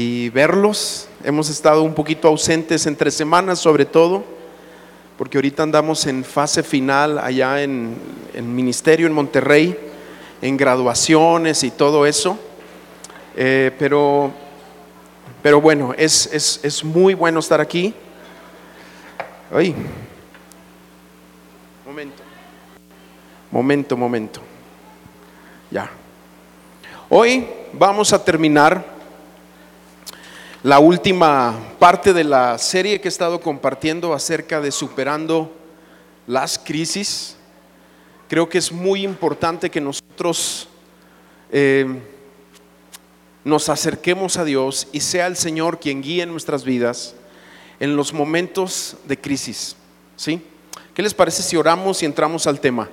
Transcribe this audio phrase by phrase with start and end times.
[0.00, 1.08] y verlos.
[1.24, 4.22] Hemos estado un poquito ausentes entre semanas sobre todo,
[5.16, 7.96] porque ahorita andamos en fase final allá en,
[8.32, 9.76] en ministerio en Monterrey,
[10.40, 12.38] en graduaciones y todo eso.
[13.34, 14.30] Eh, pero,
[15.42, 17.92] pero bueno, es, es, es muy bueno estar aquí.
[19.52, 19.74] Ay.
[21.84, 22.22] Momento.
[23.50, 24.40] Momento, momento.
[25.72, 25.90] Ya.
[27.08, 28.97] Hoy vamos a terminar
[30.62, 35.52] la última parte de la serie que he estado compartiendo acerca de superando
[36.26, 37.36] las crisis.
[38.28, 40.68] Creo que es muy importante que nosotros
[41.52, 41.86] eh,
[43.44, 47.14] nos acerquemos a Dios y sea el Señor quien guíe nuestras vidas
[47.78, 49.76] en los momentos de crisis.
[50.16, 50.42] ¿Sí?
[50.92, 52.88] ¿Qué les parece si oramos y entramos al tema?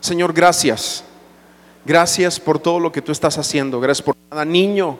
[0.00, 1.02] Señor, gracias.
[1.86, 3.80] Gracias por todo lo que tú estás haciendo.
[3.80, 4.98] Gracias por cada niño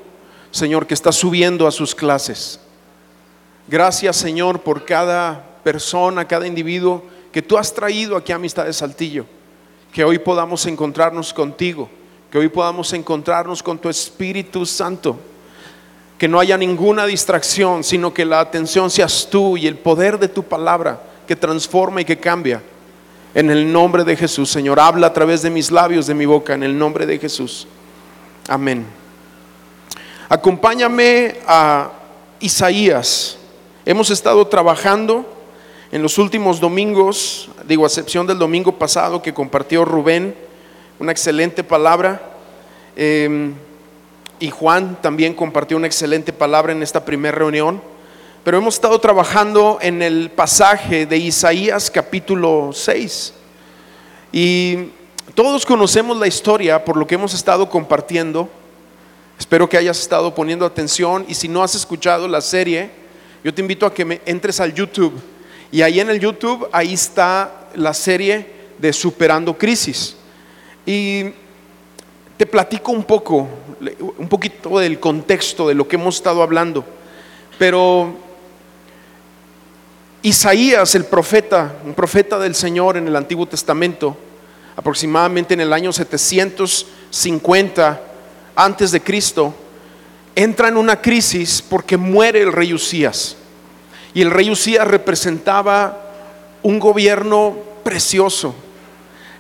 [0.51, 2.61] Señor, que está subiendo a sus clases.
[3.69, 8.73] Gracias, Señor, por cada persona, cada individuo que tú has traído aquí a Amistad de
[8.73, 9.27] Saltillo.
[9.93, 11.89] Que hoy podamos encontrarnos contigo,
[12.31, 15.19] que hoy podamos encontrarnos con tu Espíritu Santo.
[16.19, 20.29] Que no haya ninguna distracción, sino que la atención seas tú y el poder de
[20.29, 22.63] tu palabra que transforma y que cambia.
[23.33, 26.55] En el nombre de Jesús, Señor, habla a través de mis labios, de mi boca,
[26.55, 27.67] en el nombre de Jesús.
[28.49, 29.00] Amén.
[30.33, 31.91] Acompáñame a
[32.39, 33.37] Isaías.
[33.85, 35.27] Hemos estado trabajando
[35.91, 40.37] en los últimos domingos, digo, a excepción del domingo pasado que compartió Rubén,
[41.01, 42.23] una excelente palabra.
[42.95, 43.55] Em,
[44.39, 47.83] y Juan también compartió una excelente palabra en esta primera reunión.
[48.45, 53.35] Pero hemos estado trabajando en el pasaje de Isaías capítulo 6.
[54.31, 54.91] Y
[55.35, 58.49] todos conocemos la historia por lo que hemos estado compartiendo.
[59.41, 62.91] Espero que hayas estado poniendo atención y si no has escuchado la serie,
[63.43, 65.19] yo te invito a que me entres al YouTube
[65.73, 68.47] y ahí en el YouTube ahí está la serie
[68.79, 70.15] de Superando Crisis.
[70.85, 71.31] Y
[72.37, 73.49] te platico un poco,
[74.19, 76.85] un poquito del contexto de lo que hemos estado hablando.
[77.59, 78.15] Pero
[80.21, 84.19] Isaías, el profeta, un profeta del Señor en el Antiguo Testamento,
[84.77, 88.09] aproximadamente en el año 750,
[88.55, 89.55] antes de Cristo,
[90.35, 93.37] entra en una crisis porque muere el rey Usías.
[94.15, 96.11] Y el rey Usías representaba
[96.63, 98.55] un gobierno precioso.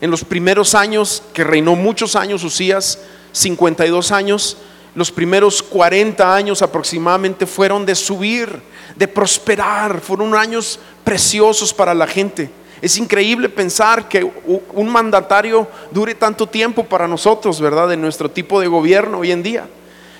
[0.00, 2.99] En los primeros años, que reinó muchos años Usías,
[3.32, 4.56] 52 años,
[4.94, 8.60] los primeros 40 años aproximadamente fueron de subir,
[8.97, 12.50] de prosperar, fueron años preciosos para la gente.
[12.83, 14.25] Es increíble pensar que
[14.73, 17.93] un mandatario dure tanto tiempo para nosotros, ¿verdad?
[17.93, 19.69] En nuestro tipo de gobierno hoy en día.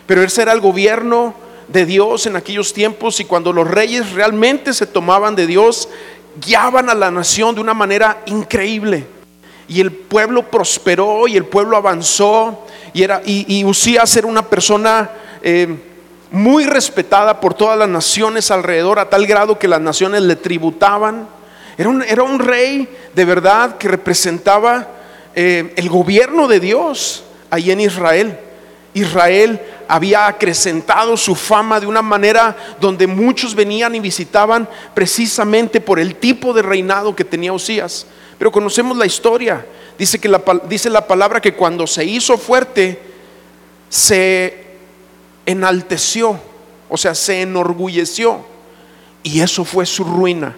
[0.07, 1.35] Pero ese era el gobierno
[1.69, 5.89] de Dios en aquellos tiempos y cuando los reyes realmente se tomaban de Dios,
[6.45, 9.07] guiaban a la nación de una manera increíble.
[9.69, 13.65] Y el pueblo prosperó y el pueblo avanzó y, era, y,
[14.25, 15.11] una persona
[15.43, 15.77] eh,
[16.31, 21.29] muy respetada por todas las naciones alrededor a tal grado que las naciones le tributaban
[21.81, 24.87] era un, rey de verdad que representaba
[25.35, 28.39] eh, el gobierno de Dios ahí en Israel.
[28.93, 29.59] Israel
[29.89, 36.17] había acrecentado su fama de una manera donde muchos venían y visitaban precisamente por el
[36.17, 38.05] tipo de reinado que tenía Usías.
[38.37, 39.65] Pero conocemos la historia.
[39.99, 43.01] Dice, que la, dice la palabra que cuando se hizo fuerte,
[43.89, 44.67] se
[45.47, 46.39] enalteció,
[46.91, 48.45] o sea, se enorgulleció.
[49.23, 50.55] Y eso fue su ruina.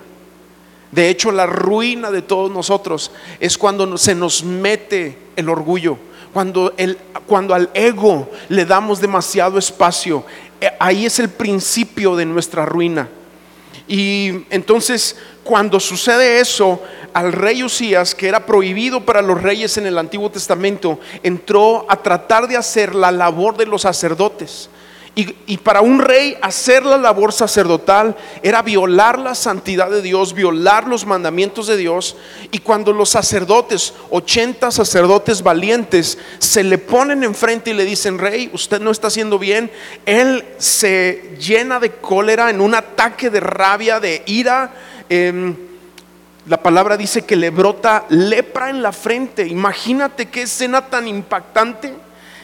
[0.92, 3.10] De hecho, la ruina de todos nosotros
[3.40, 5.96] es cuando se nos mete el orgullo,
[6.34, 10.24] cuando, el, cuando al ego le damos demasiado espacio.
[10.60, 13.08] Eh, ahí es el principio de nuestra ruina.
[13.88, 16.80] Y entonces, cuando sucede eso,
[17.14, 21.96] al rey Usías, que era prohibido para los reyes en el Antiguo Testamento, entró a
[21.96, 24.68] tratar de hacer la labor de los sacerdotes.
[25.14, 30.88] Y, para un rey hacer la labor sacerdotal era violar la santidad de Dios, violar
[30.88, 32.16] los mandamientos de Dios.
[32.50, 38.48] Y cuando los sacerdotes, 80 sacerdotes valientes, se le ponen enfrente y le dicen, rey,
[38.54, 39.70] usted no está haciendo bien,
[40.06, 44.72] él se llena de cólera en un ataque de rabia, de ira.
[45.10, 45.54] Em,
[46.46, 49.46] la palabra dice que le brota lepra en la frente.
[49.46, 51.92] Imagínate qué escena tan impactante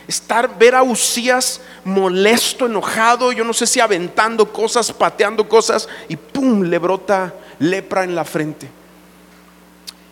[0.09, 6.17] estar, ver a Usías molesto, enojado, yo no sé si aventando cosas, pateando cosas, y
[6.17, 6.63] ¡pum!
[6.63, 8.69] le brota lepra en la frente.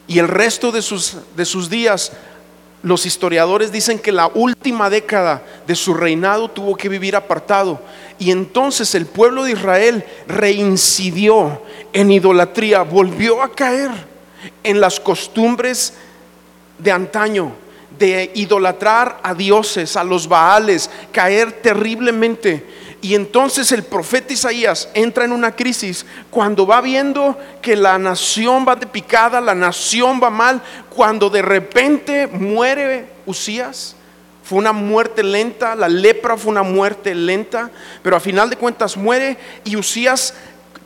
[0.07, 2.13] Y el resto de sus, de sus días
[2.83, 7.81] los historiadores dicen que la última década de su reinado tuvo que vivir apartado.
[8.19, 13.91] Y entonces el pueblo de Israel reincidió en idolatría, volvió a caer
[14.63, 15.95] en las costumbres
[16.79, 17.53] de antaño,
[17.99, 22.65] de idolatrar a dioses, a los baales, caer terriblemente.
[23.01, 28.65] Y entonces el profeta Isaías entra en una crisis cuando va viendo que la nación
[28.67, 30.61] va de picada, la nación va mal,
[30.91, 33.95] cuando de repente muere Usías.
[34.43, 37.71] Fue una muerte lenta, la lepra fue una muerte lenta,
[38.03, 40.35] pero a final de cuentas muere y Usías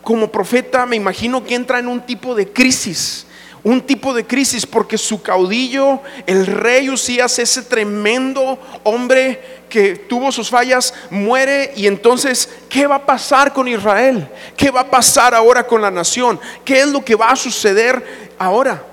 [0.02, 3.26] como profeta me imagino que entra en un tipo de crisis
[3.62, 10.32] un tipo de crisis porque su caudillo, el rey Usías, ese tremendo hombre que tuvo
[10.32, 14.28] sus fallas, muere y entonces, ¿qué va a pasar con Israel?
[14.56, 16.40] ¿Qué va a pasar ahora con la nación?
[16.64, 18.89] ¿Qué es lo que va a suceder ahora?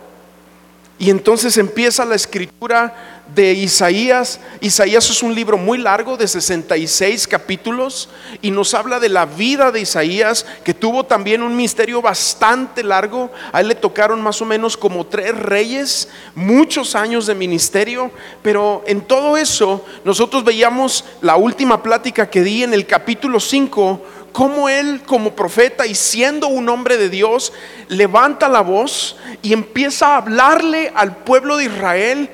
[0.99, 4.39] Y entonces empieza la escritura de Isaías.
[4.61, 8.09] Isaías es un libro muy largo de 66 capítulos
[8.41, 13.29] y nos habla de la vida de Isaías, que tuvo también un misterio bastante largo.
[13.51, 18.09] A él le tocaron más o menos como tres reyes, muchos años de ministerio,
[18.41, 24.01] pero en todo eso nosotros veíamos la última plática que di en el capítulo 5
[24.37, 27.51] cómo él como profeta y siendo un hombre de Dios
[27.87, 32.29] levanta la voz y empieza a hablarle al pueblo de Israel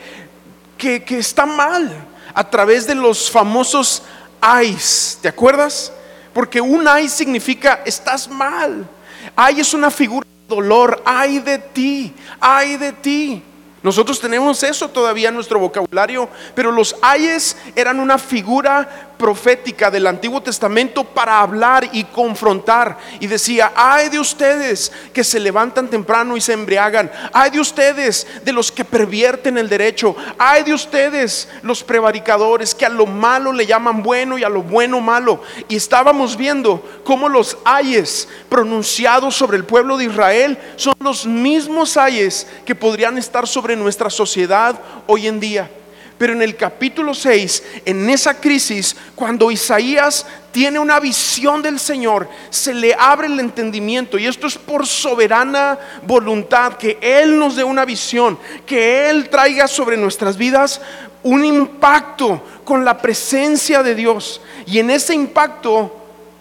[0.78, 1.90] que, está mal
[2.34, 4.04] a través de los famosos
[4.42, 5.18] ayes.
[5.22, 5.94] ¿Te acuerdas?
[6.34, 8.86] Porque un ay significa estás mal.
[9.34, 11.02] Ay es una figura de dolor.
[11.06, 13.42] Ay de ti, ay de ti.
[13.82, 20.06] Nosotros tenemos eso todavía en nuestro vocabulario, pero los ayes eran una figura profética del
[20.06, 22.98] Antiguo Testamento para hablar y confrontar.
[23.22, 28.28] Y decía, ay de ustedes que se levantan temprano y se embriagan, ay de ustedes
[28.44, 33.54] de los que pervierten el derecho, ay de ustedes los prevaricadores que a lo malo
[33.54, 35.42] le llaman bueno y a lo bueno malo.
[35.70, 41.96] Y estábamos viendo cómo los ayes pronunciados sobre el pueblo de Israel son los mismos
[41.96, 44.78] ayes que podrían estar sobre nuestra sociedad
[45.08, 45.70] hoy en día.
[46.18, 52.30] Pero en el capítulo 6, en esa crisis, cuando Isaías tiene una visión del Señor,
[52.50, 54.18] se le abre el entendimiento.
[54.18, 59.68] Y esto es por soberana voluntad, que Él nos dé una visión, que Él traiga
[59.68, 60.80] sobre nuestras vidas
[61.24, 64.42] un impacto con la presencia de Dios.
[64.68, 65.96] Y en ese impacto,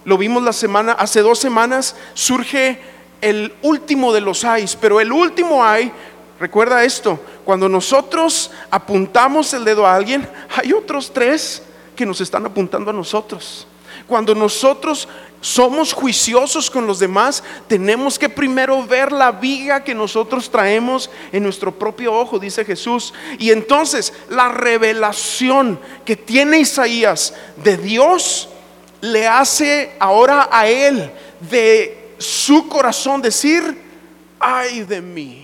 [0.05, 2.79] lo vimos la semana, hace dos semanas, surge
[3.23, 5.93] el último de los ayes, pero el último ay
[6.43, 11.62] Recuerda esto, cuando nosotros apuntamos el dedo a alguien, hay otros tres
[11.94, 13.65] que nos están apuntando a nosotros.
[14.09, 15.06] Cuando nosotros
[15.41, 21.44] somos juiciosos con los demás, tenemos que primero ver la viga que nosotros traemos en
[21.44, 23.15] nuestro propio ojo, dice Jesús.
[23.38, 28.49] Y entonces la revelación que tiene Isaías de Dios
[29.00, 31.09] le hace ahora a él
[31.49, 33.81] de su corazón decir,
[34.41, 35.42] ay de mí.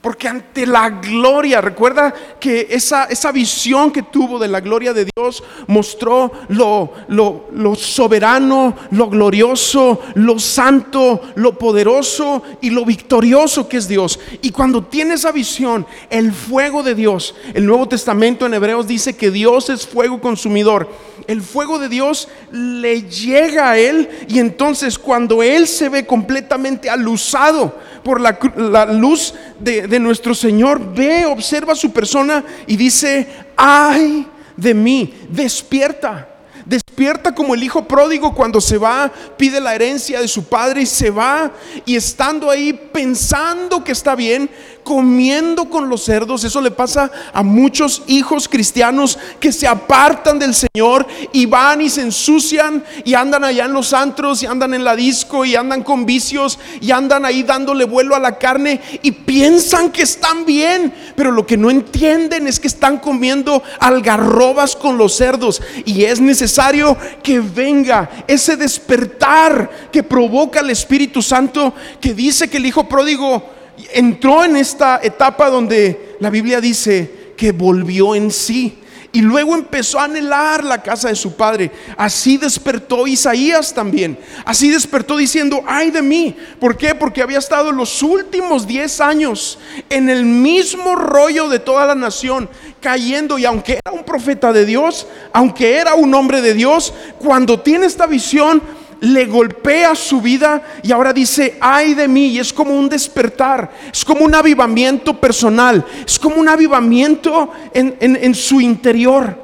[0.00, 5.08] Porque ante la gloria, recuerda que esa, esa visión que tuvo de la gloria de
[5.16, 13.78] Dios mostró lo, lo, soberano, lo glorioso, lo santo, lo poderoso y lo victorioso que
[13.78, 14.20] es Dios.
[14.40, 19.16] Y cuando tiene esa visión, el fuego de Dios, el Nuevo Testamento en Hebreos dice
[19.16, 20.88] que Dios es fuego consumidor.
[21.26, 26.88] El fuego de Dios le llega a él y entonces cuando él se ve completamente
[26.88, 33.26] alusado por la, la luz de de nuestro Señor ve, observa su persona y dice,
[33.56, 34.26] ay
[34.56, 36.28] de mí, despierta.
[36.66, 40.86] Despierta como el hijo pródigo cuando se va, pide la herencia de su padre y
[40.86, 41.50] se va
[41.86, 44.50] y estando ahí pensando que está bien,
[44.82, 46.44] comiendo con los cerdos.
[46.44, 51.90] Eso le pasa a muchos hijos cristianos que se apartan del Señor y van y
[51.90, 55.82] se ensucian y andan allá en los antros y andan en la disco y andan
[55.82, 60.92] con vicios y andan ahí dándole vuelo a la carne y piensan que están bien,
[61.16, 66.20] pero lo que no entienden es que están comiendo algarrobas con los cerdos y es
[66.20, 72.88] necesario que venga ese despertar que provoca el Espíritu Santo que dice que el hijo
[72.88, 73.57] pródigo
[73.92, 78.78] entró en esta etapa donde la Biblia dice que volvió en sí.
[79.10, 81.70] Y luego empezó a anhelar la casa de su padre.
[81.96, 84.18] Así despertó Isaías también.
[84.44, 86.36] Así despertó diciendo, ay de mí.
[86.60, 86.94] ¿Por qué?
[86.94, 89.58] Porque había estado los últimos 10 años
[89.88, 92.50] en el mismo rollo de toda la nación,
[92.82, 93.38] cayendo.
[93.38, 97.86] Y aunque era un profeta de Dios, aunque era un hombre de Dios, cuando tiene
[97.86, 98.62] esta visión,
[99.00, 103.70] le golpea su vida y ahora dice, ay de mí, y es como un despertar,
[103.92, 109.36] es como un avivamiento personal, es como un avivamiento en, en su interior,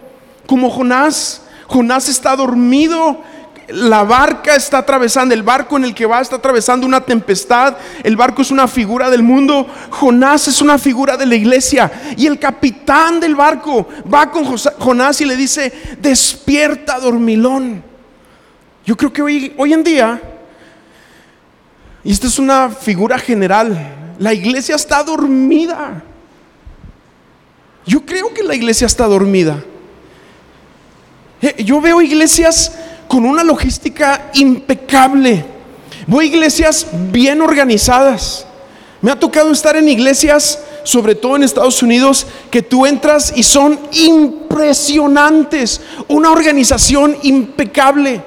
[0.46, 1.42] como Jonás.
[1.66, 3.22] Jonás está dormido
[3.68, 8.16] la barca está atravesando, el barco en el que va está atravesando una tempestad, el
[8.16, 12.38] barco es una figura del mundo, Jonás es una figura de la iglesia y el
[12.38, 17.93] capitán del barco va con Jonás y le dice, despierta dormilón.
[18.84, 20.20] Yo creo que hoy, hoy en día,
[22.02, 26.02] y esta es una figura general, la iglesia está dormida.
[27.86, 29.62] Yo creo que la iglesia está dormida.
[31.40, 32.72] Eh, yo veo iglesias
[33.08, 35.44] con una logística impecable.
[36.06, 38.46] A iglesias bien organizadas.
[39.00, 43.42] Me ha tocado estar en iglesias, sobre todo en Estados Unidos, que tú entras y
[43.42, 45.80] son impresionantes.
[46.08, 48.22] Una organización impecable.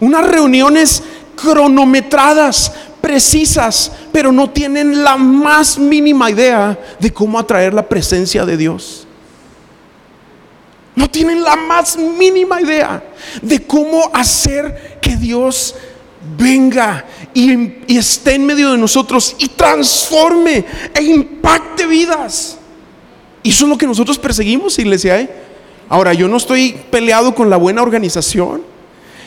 [0.00, 1.02] Unas reuniones
[1.36, 8.56] cronometradas, precisas, pero no tienen la más mínima idea de cómo atraer la presencia de
[8.56, 9.06] Dios.
[10.96, 13.02] No tienen la más mínima idea
[13.42, 15.74] de cómo hacer que Dios
[16.38, 22.58] venga y, esté en medio de nosotros y transforme e impacte vidas.
[23.42, 25.20] Y eso es lo que nosotros perseguimos, iglesia.
[25.20, 25.30] ¿eh?
[25.88, 28.62] Ahora, yo no estoy peleado con la buena organización,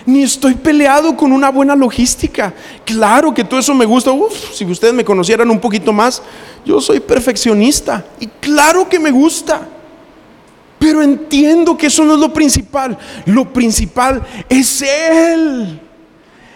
[0.07, 2.53] ni estoy peleado con una buena logística.
[2.85, 4.11] Claro que todo eso me gusta.
[4.53, 6.23] si ustedes me conocieran un poquito más,
[6.65, 8.05] yo soy perfeccionista.
[8.17, 9.67] Y claro que me gusta.
[10.79, 12.97] Pero entiendo que eso no es lo principal.
[13.25, 15.81] Lo principal es Él.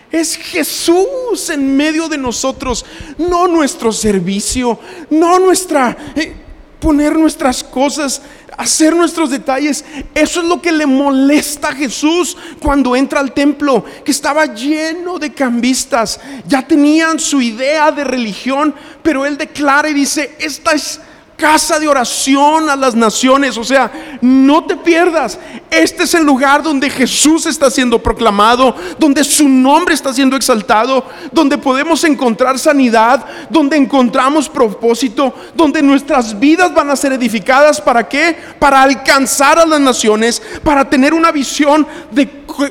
[0.10, 2.86] Es Jesús en medio de nosotros,
[3.18, 4.78] no nuestro servicio,
[5.10, 6.34] no nuestra eh,
[6.82, 8.22] poner nuestras cosas,
[8.58, 9.84] hacer nuestros detalles.
[10.14, 15.20] Eso es lo que le molesta a Jesús cuando entra al templo, que estaba lleno
[15.20, 16.20] de cambistas.
[16.48, 21.00] Ya tenían su idea de religión, pero él declara y dice, esta es
[21.42, 23.58] casa de oración a las naciones.
[23.58, 25.40] O sea, no te pierdas.
[25.72, 31.04] Este es el lugar donde Jesús está siendo proclamado, donde su nombre está siendo exaltado,
[31.32, 37.82] donde podemos encontrar sanidad, donde encontramos propósito, donde nuestras vidas van a ser edificadas.
[37.82, 38.38] ¿Para qué?
[38.60, 42.30] Para alcanzar a las naciones, para tener una visión de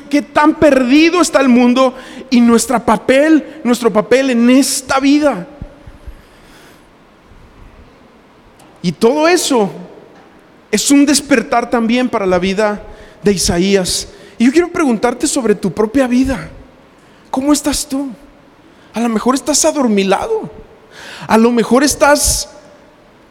[0.09, 1.93] qué tan perdido está el mundo
[2.29, 5.45] y nuestro papel, nuestro papel en esta vida.
[8.81, 9.69] Y todo eso
[10.71, 12.81] es un despertar también para la vida
[13.21, 14.07] de Isaías.
[14.37, 16.49] Y yo quiero preguntarte sobre tu propia vida.
[17.29, 18.09] ¿Cómo estás tú?
[18.93, 20.49] A lo mejor estás adormilado.
[21.27, 22.49] A lo mejor estás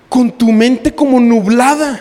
[0.09, 2.01] con tu mente como nublada.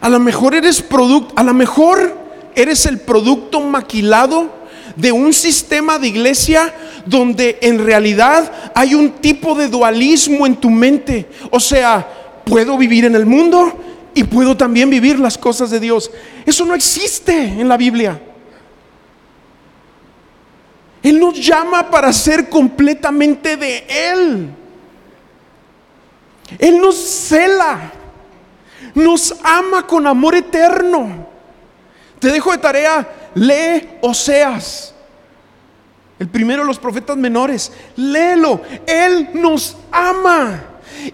[0.00, 2.16] A lo mejor eres producto, a lo mejor
[2.54, 4.50] eres el producto maquilado
[4.96, 6.74] de un sistema de iglesia
[7.04, 11.26] donde en realidad hay un tipo de dualismo en tu mente.
[11.50, 12.06] O sea,
[12.44, 13.78] puedo vivir en el mundo
[14.14, 16.10] y puedo también vivir las cosas de Dios.
[16.44, 18.20] Eso no existe en la Biblia.
[21.02, 24.48] Él nos llama para ser completamente de Él.
[26.58, 27.92] Él nos cela,
[28.94, 31.26] nos ama con amor eterno.
[32.18, 34.94] Te dejo de tarea, lee Oseas.
[36.18, 38.62] El primero de los profetas menores, léelo.
[38.86, 40.64] Él nos ama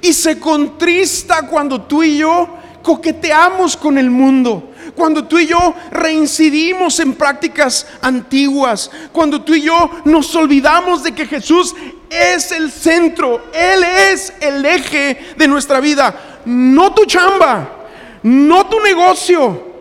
[0.01, 2.49] y se contrista cuando tú y yo
[2.83, 4.71] coqueteamos con el mundo.
[4.95, 11.13] Cuando tú y yo reincidimos en prácticas antiguas, cuando tú y yo nos olvidamos de
[11.13, 11.75] que Jesús
[12.09, 17.87] es el centro, Él es el eje de nuestra vida, no tu chamba,
[18.23, 19.72] no tu negocio,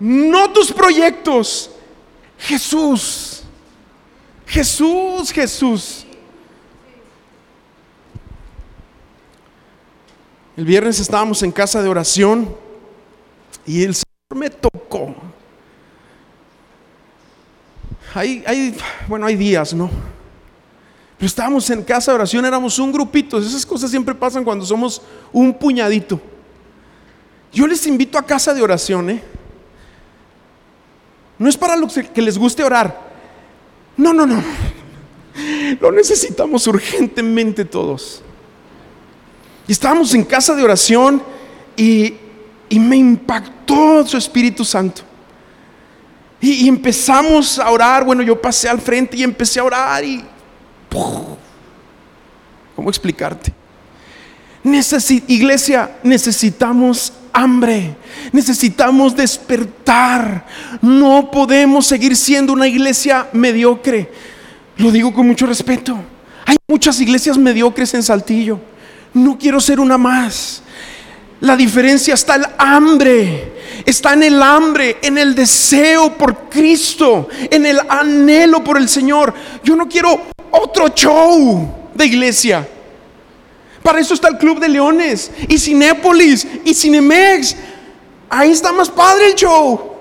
[0.00, 1.70] no tus proyectos,
[2.38, 3.42] Jesús,
[4.46, 6.06] Jesús, Jesús.
[10.56, 12.54] El viernes estábamos en casa de oración
[13.64, 15.14] y el Señor me tocó.
[18.14, 18.76] Hay,
[19.06, 19.88] bueno, hay días, ¿no?
[21.16, 23.38] Pero estábamos en casa de oración, éramos un grupito.
[23.38, 25.02] Esas cosas siempre pasan cuando somos
[25.32, 26.20] un puñadito.
[27.52, 29.22] Yo les invito a casa de oración, ¿eh?
[31.38, 33.08] No es para los que les guste orar.
[33.96, 34.42] No, no, no.
[35.80, 38.22] Lo necesitamos urgentemente todos.
[39.66, 41.22] Y estábamos en casa de oración
[41.76, 42.14] y,
[42.70, 45.02] me impactó su Espíritu Santo.
[46.40, 48.04] Y, empezamos a orar.
[48.04, 50.24] Bueno, yo pasé al frente y empecé a orar y...
[52.74, 53.52] ¿Cómo explicarte?
[55.26, 57.96] iglesia, necesitamos hambre,
[58.32, 60.46] necesitamos despertar.
[60.82, 64.10] No podemos seguir siendo una iglesia mediocre.
[64.76, 65.98] Lo digo con mucho respeto.
[66.46, 68.60] Hay muchas iglesias mediocres en Saltillo.
[69.14, 70.62] No quiero ser una más.
[71.40, 73.52] La diferencia está el hambre.
[73.84, 79.32] Está en el hambre, en el deseo por Cristo, en el anhelo por el Señor.
[79.62, 82.66] Yo no quiero otro show de iglesia.
[83.88, 87.56] Para eso está el Club de Leones y Cinépolis y Cinemex.
[88.28, 89.92] Ahí está más padre el show.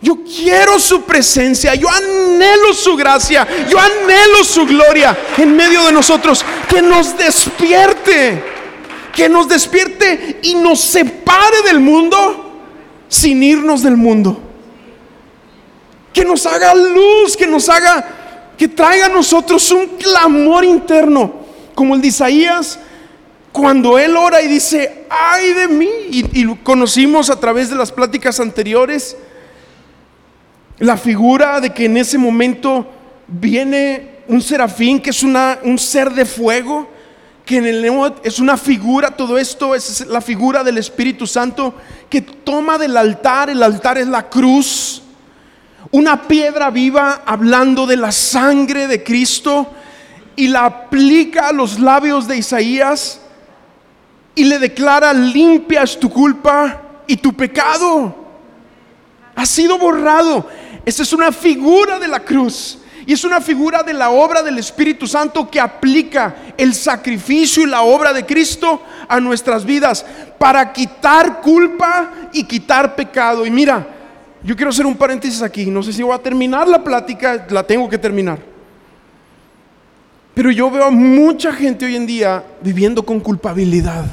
[0.00, 5.92] Yo quiero su presencia, yo anhelo su gracia, yo anhelo su gloria en medio de
[5.92, 6.44] nosotros.
[6.68, 8.42] Que nos despierte,
[9.14, 12.64] que nos despierte y nos separe del mundo
[13.06, 14.40] sin irnos del mundo.
[16.12, 18.08] Que nos haga luz, que nos haga,
[18.58, 21.41] que traiga a nosotros un clamor interno
[21.82, 22.78] como el de Isaías,
[23.50, 27.90] cuando él ora y dice, ay de mí, y, lo conocimos a través de las
[27.90, 29.16] pláticas anteriores,
[30.78, 32.86] la figura de que en ese momento
[33.26, 36.88] viene un serafín que es una, un ser de fuego,
[37.44, 37.84] que en el
[38.22, 41.74] es una figura, todo esto es la figura del Espíritu Santo
[42.08, 45.02] que toma del altar, el altar es la cruz,
[45.90, 49.66] una piedra viva hablando de la sangre de Cristo
[50.36, 53.20] y la aplica a los labios de Isaías
[54.34, 58.14] y le declara, limpia es tu culpa y tu pecado.
[59.34, 60.48] Ha sido borrado.
[60.84, 62.78] Esta es una figura de la cruz.
[63.04, 67.66] Y es una figura de la obra del Espíritu Santo que aplica el sacrificio y
[67.66, 70.06] la obra de Cristo a nuestras vidas
[70.38, 73.44] para quitar culpa y quitar pecado.
[73.44, 73.86] Y mira,
[74.44, 75.66] yo quiero hacer un paréntesis aquí.
[75.66, 78.51] No sé si voy a terminar la plática, la tengo que terminar.
[80.34, 84.06] Pero yo veo a mucha gente hoy en día viviendo con culpabilidad.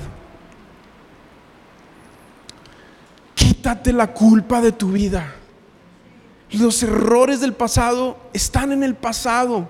[3.34, 5.34] Quítate la culpa de tu vida.
[6.52, 9.70] Los errores del pasado están en el pasado.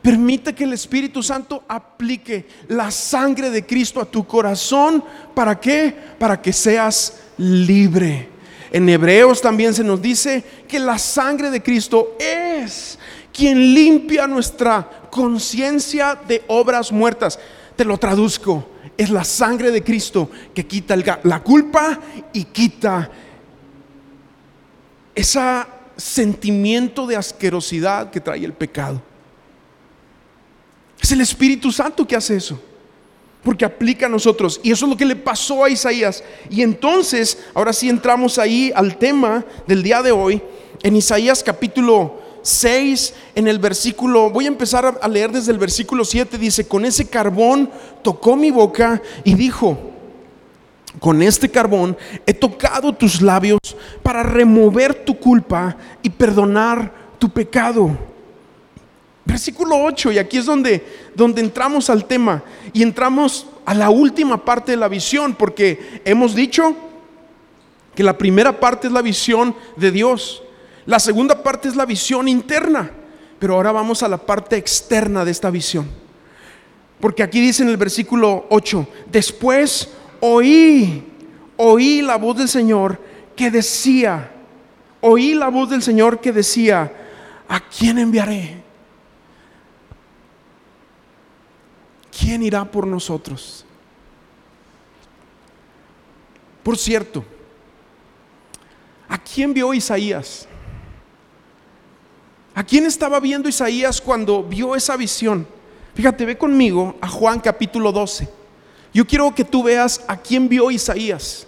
[0.00, 5.04] Permite que el Espíritu Santo aplique la sangre de Cristo a tu corazón.
[5.34, 5.94] ¿Para qué?
[6.18, 8.30] Para que seas libre.
[8.72, 12.98] En Hebreos también se nos dice que la sangre de Cristo es
[13.32, 17.38] quien limpia nuestra conciencia de obras muertas.
[17.76, 18.70] Te lo traduzco.
[18.96, 21.98] Es la sangre de Cristo que quita la culpa
[22.32, 23.10] y quita
[25.14, 25.40] ese
[25.96, 29.02] sentimiento de asquerosidad que trae el pecado.
[31.00, 32.60] Es el Espíritu Santo que hace eso.
[33.42, 34.60] Porque aplica a nosotros.
[34.62, 36.22] Y eso es lo que le pasó a Isaías.
[36.50, 40.42] Y entonces, ahora sí entramos ahí al tema del día de hoy.
[40.82, 46.04] En Isaías capítulo 6, en el versículo, voy a empezar a leer desde el versículo
[46.04, 47.70] 7, dice, con ese carbón
[48.02, 49.78] tocó mi boca y dijo,
[50.98, 53.60] con este carbón he tocado tus labios
[54.02, 57.96] para remover tu culpa y perdonar tu pecado.
[59.24, 64.44] Versículo 8, y aquí es donde, donde entramos al tema y entramos a la última
[64.44, 66.74] parte de la visión, porque hemos dicho
[67.94, 70.42] que la primera parte es la visión de Dios.
[70.86, 72.90] La segunda parte es la visión interna,
[73.38, 75.88] pero ahora vamos a la parte externa de esta visión.
[77.00, 79.90] Porque aquí dice en el versículo 8, después
[80.20, 81.02] oí,
[81.56, 83.00] oí la voz del Señor
[83.34, 84.30] que decía,
[85.00, 86.92] oí la voz del Señor que decía,
[87.48, 88.62] ¿a quién enviaré?
[92.18, 93.64] ¿Quién irá por nosotros?
[96.62, 97.24] Por cierto,
[99.08, 100.46] ¿a quién vio Isaías?
[102.60, 105.46] ¿A quién estaba viendo Isaías cuando vio esa visión?
[105.94, 108.28] Fíjate, ve conmigo a Juan capítulo 12.
[108.92, 111.46] Yo quiero que tú veas a quién vio Isaías.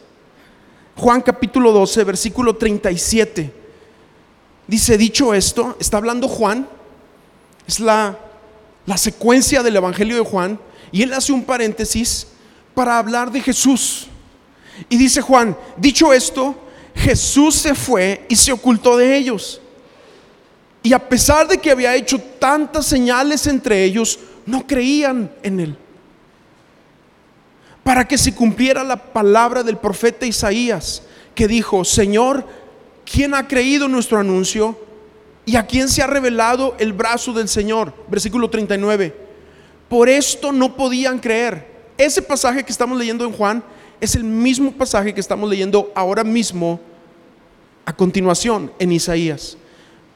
[0.96, 3.53] Juan capítulo 12, versículo 37.
[4.66, 6.66] Dice, dicho esto, está hablando Juan,
[7.66, 8.18] es la,
[8.87, 10.59] la secuencia del Evangelio de Juan,
[10.92, 12.29] y él hace un paréntesis
[12.72, 14.07] para hablar de Jesús.
[14.88, 16.55] Y dice Juan, dicho esto,
[16.94, 19.62] Jesús se fue y se ocultó de ellos.
[20.83, 25.77] Y a pesar de que había hecho tantas señales entre ellos, no creían en él.
[27.85, 31.03] Para que se cumpliera la palabra del profeta Isaías,
[31.35, 32.47] que dijo, Señor,
[33.05, 34.79] ¿quién ha creído nuestro anuncio?
[35.45, 37.92] ¿Y a quién se ha revelado el brazo del Señor?
[38.09, 39.14] Versículo 39.
[39.88, 41.71] Por esto no podían creer.
[41.99, 43.62] Ese pasaje que estamos leyendo en Juan
[44.01, 46.81] es el mismo pasaje que estamos leyendo ahora mismo
[47.85, 49.57] a continuación en Isaías.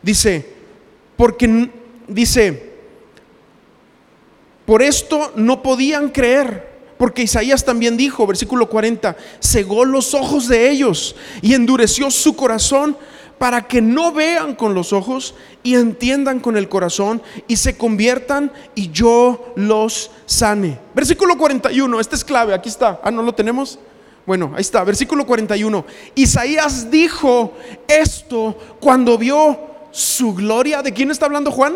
[0.02, 0.55] Dice,
[1.16, 1.70] porque
[2.08, 2.72] dice,
[4.64, 10.70] por esto no podían creer, Porque Isaías también dijo, versículo 40, cegó los ojos de
[10.70, 12.96] ellos y endureció su corazón
[13.36, 18.50] para que no vean con los ojos y entiendan con el corazón y se conviertan
[18.74, 20.78] y yo los sane.
[20.94, 22.98] Versículo 41, este es clave, aquí está.
[23.04, 23.78] Ah, ¿no lo tenemos?
[24.24, 25.84] Bueno, ahí está, versículo 41.
[26.14, 27.52] Isaías dijo
[27.86, 30.82] esto cuando vio su gloria.
[30.82, 31.74] ¿De quién está hablando Juan?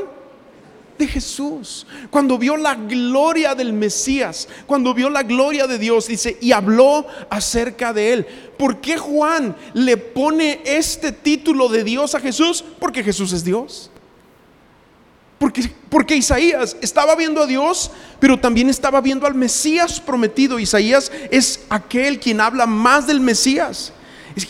[0.98, 6.36] de Jesús, cuando vio la gloria del Mesías, cuando vio la gloria de Dios, dice,
[6.42, 8.26] y habló acerca de él.
[8.58, 12.62] ¿Por qué Juan le pone este título de Dios a Jesús?
[12.78, 13.90] Porque Jesús es Dios.
[15.38, 20.58] Porque, porque, Isaías estaba viendo a Dios, pero también estaba viendo al Mesías prometido.
[20.58, 23.94] Isaías es aquel quien habla más del Mesías.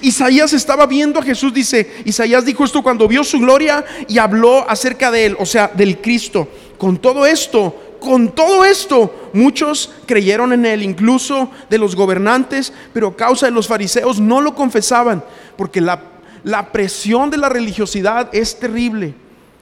[0.02, 4.68] Isaías estaba viendo a Jesús, dice, Isaías dijo esto cuando vio su gloria y habló
[4.68, 6.48] acerca de él, o sea, del Cristo.
[6.76, 13.08] Con todo esto, con todo esto, muchos creyeron en él, incluso de los gobernantes, pero
[13.08, 15.22] a causa de los fariseos no lo confesaban,
[15.56, 16.02] porque la,
[16.42, 19.14] la presión de la religiosidad es terrible.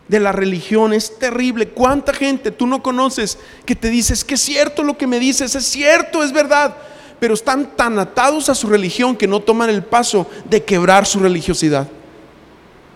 [0.08, 1.68] De la religión es terrible.
[1.68, 5.54] ¿Cuánta gente tú no conoces que te dices que es cierto lo que me dices?
[5.54, 6.74] Es cierto, es verdad
[7.20, 11.18] pero están tan atados a su religión que no toman el paso de quebrar su
[11.18, 11.88] religiosidad.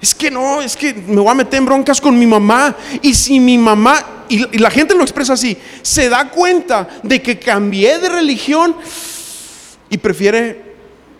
[0.01, 2.77] Es que no, es que me voy a meter en broncas con mi mamá.
[3.03, 7.39] Y si mi mamá, y, la gente lo expresa así, se da cuenta de que
[7.39, 8.75] cambié de religión
[9.89, 10.75] y prefiere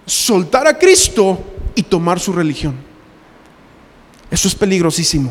[0.05, 1.39] soltar a Cristo
[1.77, 2.75] y tomar su religión.
[4.31, 5.31] Eso es peligrosísimo.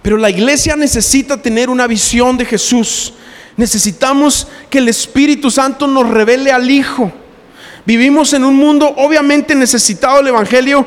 [0.00, 3.12] Pero la iglesia necesita tener una visión de Jesús
[3.56, 7.10] Necesitamos que el Espíritu Santo nos revele al Hijo.
[7.86, 10.84] Vivimos en un mundo obviamente necesitado del Evangelio.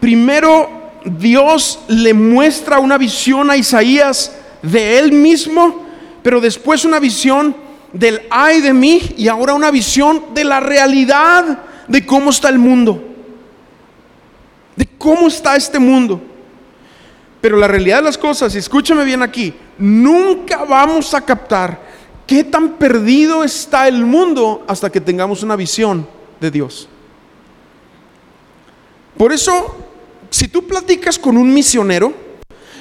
[0.00, 0.68] Primero
[1.04, 5.84] Dios le muestra una visión a Isaías de él mismo,
[6.22, 7.54] pero después una visión
[7.92, 12.58] del ay de mí y ahora una visión de la realidad de cómo está el
[12.58, 13.02] mundo.
[14.74, 16.20] De cómo está este mundo.
[17.40, 21.80] Pero la realidad de las cosas, escúchame bien aquí, nunca vamos a captar
[22.26, 26.06] qué tan perdido está el mundo hasta que tengamos una visión
[26.40, 26.88] de Dios.
[29.16, 29.76] Por eso,
[30.30, 32.12] si tú platicas con un misionero,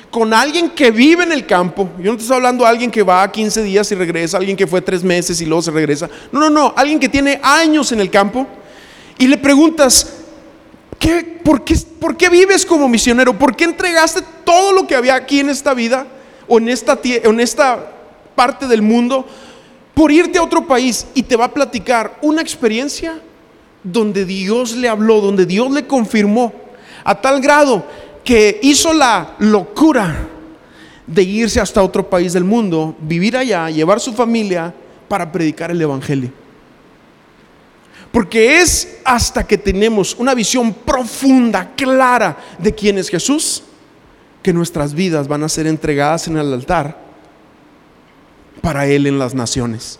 [0.09, 3.03] con alguien que vive en el campo, yo no te estoy hablando de alguien que
[3.03, 6.09] va a 15 días y regresa, alguien que fue tres meses y luego se regresa,
[6.31, 8.47] no, no, no, alguien que tiene años en el campo,
[9.17, 10.24] y le preguntas,
[11.05, 13.37] ¿qué, por, qué, ¿por qué vives como misionero?
[13.37, 16.07] ¿Por qué entregaste todo lo que había aquí en esta vida?
[16.47, 17.91] o en esta, en esta
[18.35, 19.25] parte del mundo
[19.93, 23.19] por irte a otro país y te va a platicar una experiencia
[23.83, 26.53] donde Dios le habló, donde Dios le confirmó,
[27.03, 27.85] a tal grado
[28.23, 30.27] que hizo la locura
[31.05, 34.73] de irse hasta otro país del mundo, vivir allá, llevar su familia
[35.07, 36.31] para predicar el Evangelio.
[38.15, 43.63] Porque es hasta que tenemos una visión profunda, clara de quién es Jesús,
[44.41, 46.97] que nuestras vidas van a ser entregadas en el altar
[48.61, 49.99] para Él en las naciones.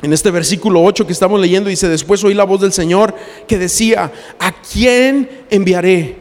[0.00, 3.14] En este versículo 8 que estamos leyendo dice, después oí la voz del Señor
[3.46, 6.16] que decía, ¿a quién enviaré?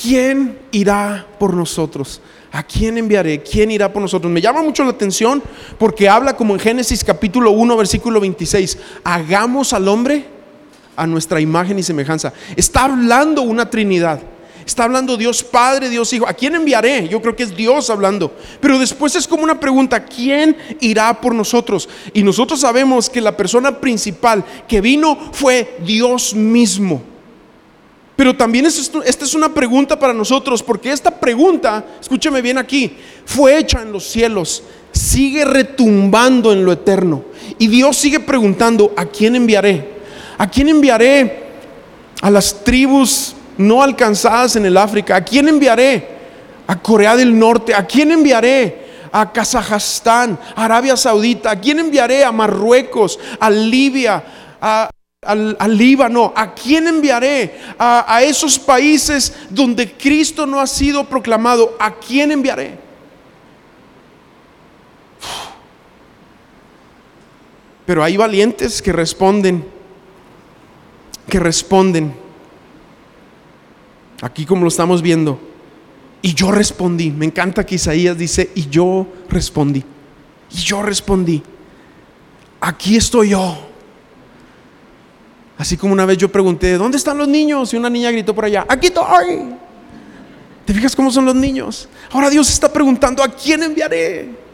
[0.00, 2.20] ¿Quién irá por nosotros?
[2.54, 3.42] ¿A quién enviaré?
[3.42, 4.32] ¿Quién irá por nosotros?
[4.32, 5.42] Me llama mucho la atención
[5.76, 10.24] porque habla como en Génesis capítulo 1, versículo 26, hagamos al hombre
[10.94, 12.32] a nuestra imagen y semejanza.
[12.54, 14.20] Está hablando una Trinidad.
[14.64, 16.28] Está hablando Dios Padre, Dios Hijo.
[16.28, 17.08] ¿A quién enviaré?
[17.08, 18.32] Yo creo que es Dios hablando.
[18.60, 21.88] Pero después es como una pregunta, ¿quién irá por nosotros?
[22.12, 27.13] Y nosotros sabemos que la persona principal que vino fue Dios mismo.
[28.16, 33.58] Pero también esta es una pregunta para nosotros, porque esta pregunta, escúcheme bien aquí, fue
[33.58, 37.24] hecha en los cielos, sigue retumbando en lo eterno.
[37.58, 39.94] Y Dios sigue preguntando, ¿a quién enviaré?
[40.38, 41.44] ¿A quién enviaré?
[42.22, 45.16] A las tribus no alcanzadas en el África.
[45.16, 46.08] ¿A quién enviaré?
[46.66, 47.74] A Corea del Norte.
[47.74, 48.84] ¿A quién enviaré?
[49.12, 51.50] A Kazajstán, Arabia Saudita.
[51.50, 52.24] ¿A quién enviaré?
[52.24, 54.22] A Marruecos, a Libia,
[55.26, 56.32] al, Líbano.
[56.34, 57.60] ¿A quién enviaré?
[57.78, 61.76] A, a esos países donde Cristo no ha sido proclamado.
[61.78, 62.78] ¿A quién enviaré?
[67.86, 69.64] Pero hay valientes que responden,
[71.28, 72.24] que responden
[74.24, 75.38] Aquí como lo estamos viendo.
[76.22, 77.10] Y yo respondí.
[77.10, 79.84] Me encanta que Isaías dice, y yo respondí.
[80.50, 81.42] Y yo respondí.
[82.58, 83.68] Aquí estoy yo.
[85.56, 87.72] Así como una vez yo pregunté, ¿dónde están los niños?
[87.72, 89.54] Y una niña gritó por allá, aquí estoy.
[90.64, 91.88] ¿Te fijas cómo son los niños?
[92.10, 94.44] Ahora Dios está preguntando, ¿a quién enviaré?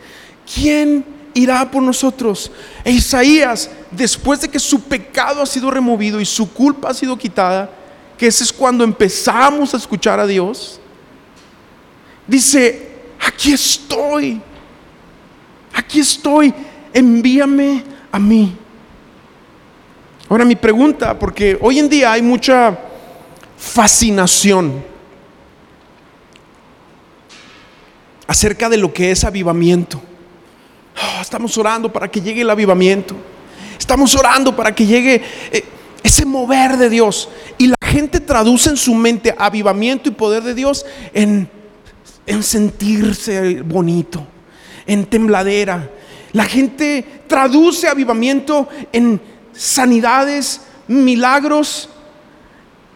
[0.53, 2.51] ¿quién irá por nosotros?
[2.85, 7.17] E Isaías, después de que su pecado ha sido removido y su culpa ha sido
[7.17, 7.71] quitada,
[8.19, 10.81] que ese es cuando empezamos a escuchar a Dios,
[12.27, 14.41] dice, aquí estoy,
[15.75, 16.53] aquí estoy,
[16.93, 18.57] envíame a mí.
[20.31, 22.79] Ahora mi pregunta, porque hoy en día hay mucha
[23.59, 24.81] fascinación
[28.29, 30.01] acerca de lo que es avivamiento.
[30.97, 33.17] Oh, estamos orando para que llegue el avivamiento.
[33.77, 35.65] Estamos orando para que llegue eh,
[36.01, 37.29] ese mover de Dios.
[37.59, 41.51] Y la gente traduce en su mente avivamiento y poder de Dios en,
[42.25, 44.25] en sentirse bonito,
[44.87, 45.91] en tembladera.
[46.33, 49.21] La gente traduce avivamiento en
[49.53, 51.89] sanidades, milagros.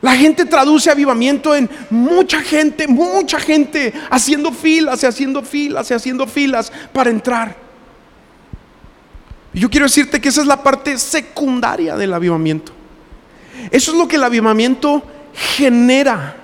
[0.01, 5.95] La gente traduce avivamiento en mucha gente, mucha gente haciendo filas y haciendo filas y
[5.95, 7.57] haciendo filas para entrar.
[9.55, 12.73] Yo quiero decirte que esa es la parte secundaria del avivamiento.
[13.71, 16.37] Eso es lo que el avivamiento genera.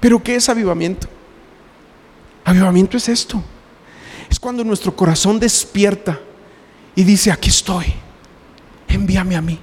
[0.00, 1.06] Pero ¿qué es avivamiento?
[2.44, 3.42] Avivamiento es esto.
[4.30, 6.18] Es cuando nuestro corazón despierta
[6.94, 7.86] y dice, aquí estoy,
[8.88, 9.58] envíame a mí.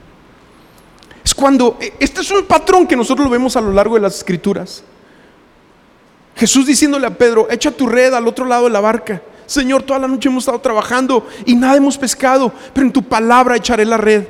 [1.24, 4.02] Es cuando, e, este es un patrón que nosotros lo vemos a lo largo de
[4.02, 4.84] las escrituras.
[6.36, 9.22] Jesús diciéndole a Pedro, echa tu red al otro lado de la barca.
[9.46, 13.56] Señor, toda la noche hemos estado trabajando y nada hemos pescado, pero en tu palabra
[13.56, 14.26] echaré la red.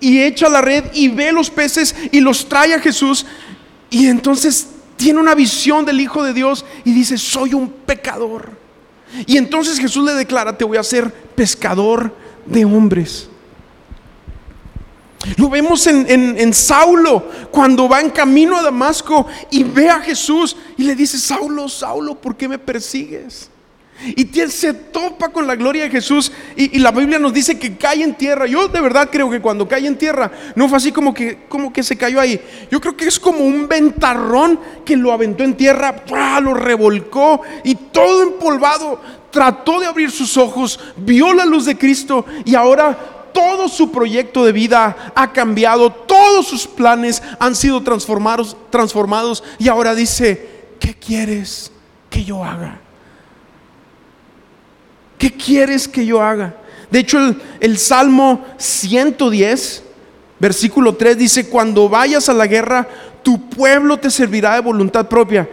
[0.00, 3.26] Y echa la red y ve los peces y los trae a Jesús.
[3.90, 8.50] Y entonces tiene una visión del Hijo de Dios y dice, soy un pecador.
[9.26, 12.14] Y entonces Jesús le declara, te voy a hacer pescador
[12.46, 13.28] de hombres.
[15.36, 20.56] Lo vemos en, en, Saulo cuando va en camino a Damasco y ve a Jesús
[20.76, 23.50] y le dice, Saulo, Saulo, ¿por qué me persigues?
[24.16, 28.02] Y se topa con la gloria de Jesús y, la Biblia nos dice que cae
[28.02, 28.46] en tierra.
[28.46, 31.72] Yo de verdad creo que cuando cae en tierra no fue así como que, como
[31.72, 32.40] que se cayó ahí.
[32.70, 36.04] Yo creo que es como un ventarrón que lo aventó en tierra,
[36.42, 42.24] lo revolcó y todo empolvado trató de abrir sus ojos, vio la luz de Cristo
[42.44, 48.56] y ahora todo su proyecto de vida ha cambiado, todos sus planes han sido transformados,
[48.70, 50.48] transformados y ahora dice,
[50.80, 51.70] ¿qué quieres
[52.08, 52.80] que yo haga?
[55.18, 56.54] ¿Qué quieres que yo haga?
[56.90, 59.82] De hecho, el, el, Salmo 110,
[60.38, 62.88] versículo 3 dice, cuando vayas a la guerra,
[63.22, 65.48] tu pueblo te servirá de voluntad propia.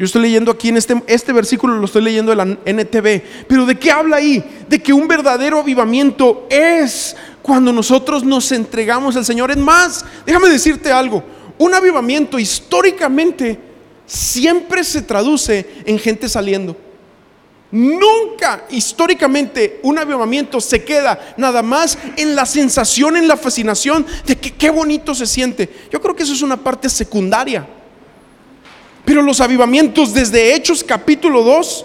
[0.00, 3.22] Yo estoy leyendo aquí en este, este versículo, lo estoy leyendo de la NTV.
[3.46, 4.42] Pero ¿de qué habla ahí?
[4.66, 9.50] De que un verdadero avivamiento es cuando nosotros nos entregamos al Señor.
[9.50, 11.22] Es más, déjame decirte algo.
[11.58, 13.60] Un avivamiento históricamente
[14.06, 16.74] siempre se traduce en gente saliendo.
[17.70, 24.38] Nunca históricamente un avivamiento se queda nada más en la sensación, en la fascinación de
[24.38, 25.68] que qué bonito se siente.
[25.92, 27.68] Yo creo que eso es una parte secundaria.
[29.04, 31.84] Pero los avivamientos desde Hechos capítulo 2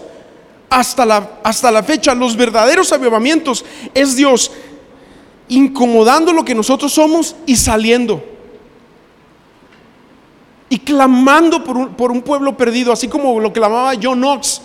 [0.70, 4.52] hasta la, hasta la fecha, los verdaderos avivamientos es Dios
[5.48, 8.24] incomodando lo que nosotros somos y saliendo.
[10.70, 14.62] Y clamando por un, por un pueblo perdido, así como lo clamaba John Knox.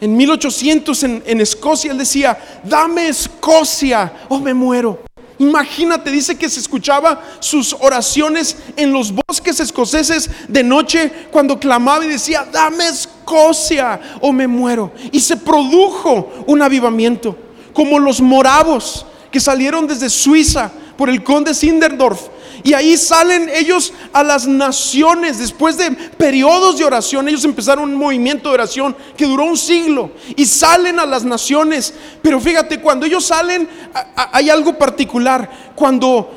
[0.00, 5.09] En 1800 en, en Escocia, él decía, dame Escocia o me muero.
[5.40, 12.04] Imagínate, dice que se escuchaba sus oraciones en los bosques escoceses de noche cuando clamaba
[12.04, 14.92] y decía, dame Escocia o me muero.
[15.10, 17.38] Y se produjo un avivamiento,
[17.72, 22.20] como los moravos que salieron desde Suiza por el conde Sinderdorf
[22.62, 25.38] y ahí salen ellos a las naciones.
[25.38, 30.10] Después de periodos de oración, ellos empezaron un movimiento de oración que duró un siglo.
[30.36, 31.94] Y salen a las naciones.
[32.22, 33.68] Pero fíjate, cuando ellos salen,
[34.14, 35.72] hay algo particular.
[35.74, 36.30] Cuando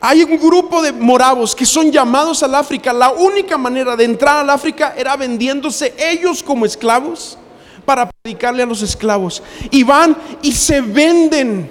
[0.00, 4.36] hay un grupo de moravos que son llamados al África, la única manera de entrar
[4.38, 7.36] al África era vendiéndose ellos como esclavos
[7.84, 9.42] para predicarle a los esclavos.
[9.70, 11.68] Y van y se venden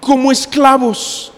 [0.00, 1.32] como esclavos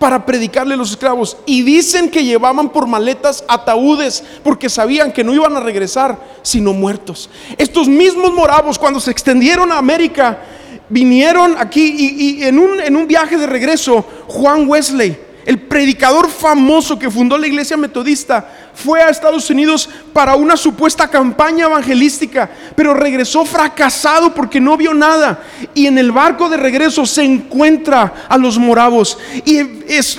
[0.00, 1.36] para predicarle a los esclavos.
[1.44, 6.72] Y dicen que llevaban por maletas ataúdes porque sabían que no iban a regresar sino
[6.72, 7.28] muertos.
[7.58, 10.40] Estos mismos moravos cuando se extendieron a América
[10.88, 16.96] vinieron aquí y, en, un, en un viaje de regreso Juan Wesley el predicador famoso
[16.96, 22.94] que fundó la iglesia metodista fue a Estados Unidos para una supuesta campaña evangelística, pero
[22.94, 25.42] regresó fracasado porque no vio nada.
[25.74, 29.60] Y en el barco de regreso se encuentra a los moravos y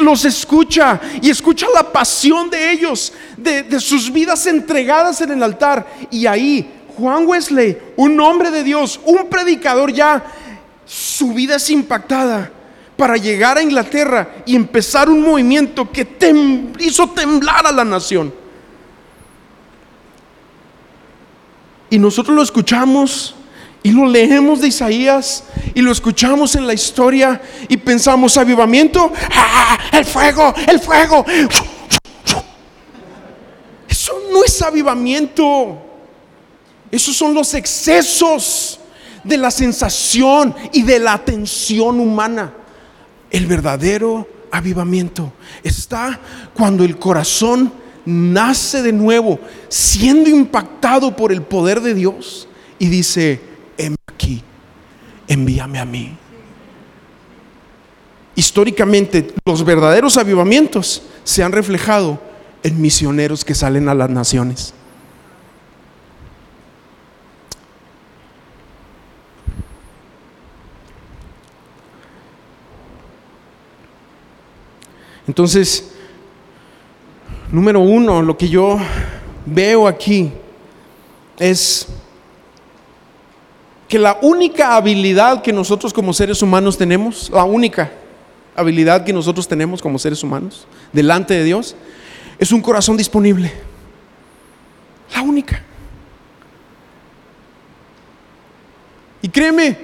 [0.01, 5.43] los escucha y escucha la pasión de ellos, de, de sus vidas entregadas en el
[5.43, 5.87] altar.
[6.11, 10.25] Y ahí Juan Wesley, un hombre de Dios, un predicador ya,
[10.85, 12.51] su vida es impactada
[13.01, 16.07] para llegar a Inglaterra y empezar un movimiento que
[16.77, 18.31] hizo temblar a la nación.
[21.89, 23.33] Y nosotros lo escuchamos
[23.81, 29.79] y lo leemos de Isaías y lo escuchamos en la historia y pensamos, avivamiento, ¡Ah,
[29.93, 31.25] el fuego, el fuego.
[33.89, 35.81] Eso no es avivamiento.
[36.91, 38.79] Esos son los excesos
[39.23, 42.57] de la sensación y de la atención humana.
[43.31, 46.19] El verdadero avivamiento está
[46.53, 47.71] cuando el corazón
[48.05, 49.39] nace de nuevo,
[49.69, 53.39] siendo impactado por el poder de Dios y dice,
[54.07, 54.43] aquí,
[55.27, 56.17] envíame a mí.
[58.35, 62.19] Históricamente, los verdaderos avivamientos se han reflejado
[62.63, 64.73] en misioneros que salen a las naciones.
[75.27, 75.91] Entonces,
[77.51, 78.77] número uno, lo que yo
[79.45, 80.31] veo aquí
[81.37, 81.87] es
[83.87, 87.91] que la única habilidad que nosotros como seres humanos tenemos, la única
[88.55, 91.75] habilidad que nosotros tenemos como seres humanos delante de Dios,
[92.39, 93.51] es un corazón disponible.
[95.13, 95.61] La única.
[99.21, 99.77] Y créeme,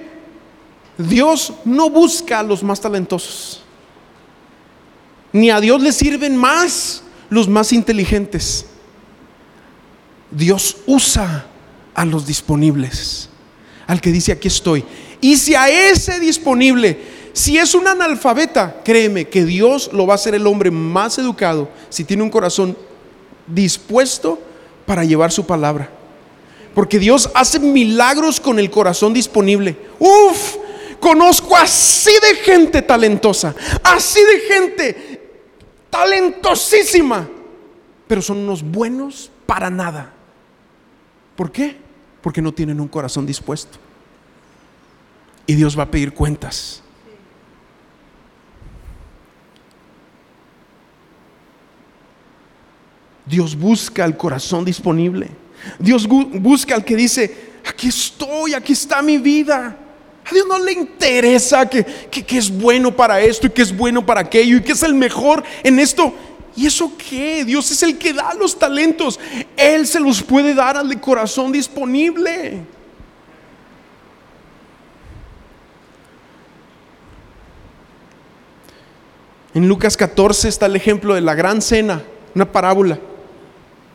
[0.97, 3.63] Dios no busca a los más talentosos.
[5.37, 8.65] Ni a Dios le sirven más los más inteligentes.
[10.31, 11.45] Dios usa
[11.93, 13.29] a los disponibles,
[13.85, 14.83] al que dice aquí estoy.
[15.21, 16.97] Y si a ese disponible,
[17.33, 21.69] si es un analfabeta, créeme que Dios lo va a hacer el hombre más educado
[21.89, 22.75] si tiene un corazón
[23.45, 24.39] dispuesto
[24.87, 25.87] para llevar su palabra.
[26.73, 29.77] Porque Dios hace milagros con el corazón disponible.
[29.99, 30.55] Uf,
[30.99, 35.16] conozco así de gente talentosa, así de gente
[35.97, 37.27] talentosísima,
[38.07, 40.13] pero son unos buenos para nada.
[41.35, 41.75] ¿Por qué?
[42.21, 43.79] Porque no tienen un corazón dispuesto.
[45.47, 46.83] Y Dios va a pedir cuentas.
[53.25, 55.31] Dios busca el corazón disponible.
[55.79, 59.75] Dios busca al que dice, aquí estoy, aquí está mi vida.
[60.29, 64.21] A Dios no le interesa que, es bueno para esto y que es bueno para
[64.21, 66.13] aquello y que es el mejor en esto.
[66.53, 67.45] ¿Y eso qué?
[67.45, 69.19] Dios es el que da los talentos.
[69.55, 72.59] Él se los puede dar al de corazón disponible.
[79.53, 82.03] En Lucas 14 está el ejemplo de la gran cena,
[82.35, 82.99] una parábola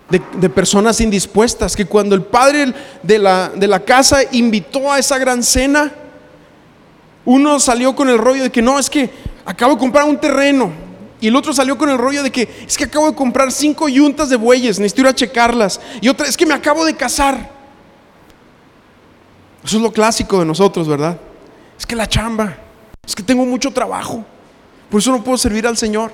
[0.08, 4.98] de, de personas indispuestas, que cuando el padre de la, de la casa invitó a
[4.98, 5.92] esa gran cena,
[7.24, 9.10] uno salió con el rollo de que no, es que
[9.44, 10.72] acabo de comprar un terreno.
[11.20, 13.88] Y el otro salió con el rollo de que es que acabo de comprar cinco
[13.88, 15.80] yuntas de bueyes, necesito ir a checarlas.
[16.00, 17.50] Y otra, es que me acabo de casar.
[19.64, 21.16] Eso es lo clásico de nosotros, ¿verdad?
[21.78, 22.56] Es que la chamba,
[23.06, 24.24] es que tengo mucho trabajo,
[24.90, 26.12] por eso no puedo servir al Señor.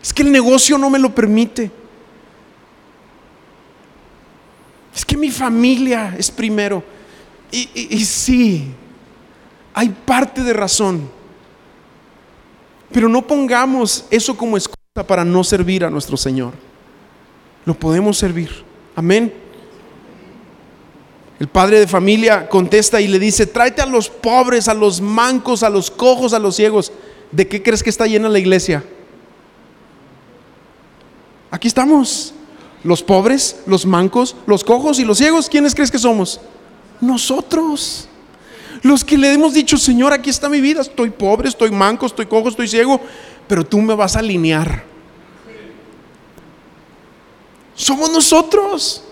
[0.00, 1.68] Es que el negocio no me lo permite.
[4.94, 6.84] Es que mi familia es primero.
[7.50, 8.72] Y, y sí,
[9.76, 11.06] hay parte de razón.
[12.90, 16.54] Pero no pongamos eso como excusa para no servir a nuestro Señor.
[17.66, 18.50] Lo podemos servir.
[18.94, 19.34] Amén.
[21.38, 25.62] El padre de familia contesta y le dice, tráete a los pobres, a los mancos,
[25.62, 26.90] a los cojos, a los ciegos.
[27.30, 28.82] ¿De qué crees que está llena la iglesia?
[31.50, 32.32] Aquí estamos.
[32.82, 35.50] Los pobres, los mancos, los cojos y los ciegos.
[35.50, 36.40] ¿Quiénes crees que somos?
[36.98, 38.08] Nosotros.
[38.86, 42.26] Los que le hemos dicho, Señor, aquí está mi vida, estoy pobre, estoy manco, estoy
[42.26, 43.00] cojo, estoy ciego,
[43.48, 44.84] pero tú me vas a alinear.
[47.74, 49.02] Somos nosotros.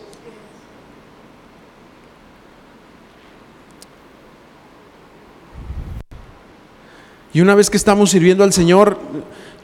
[7.33, 8.97] Y una vez que estamos sirviendo al Señor,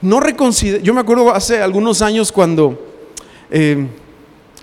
[0.03, 2.85] no reconsidero, yo me acuerdo hace algunos años cuando
[3.49, 3.87] eh,